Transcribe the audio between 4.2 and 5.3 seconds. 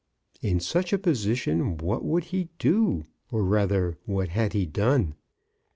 had he done?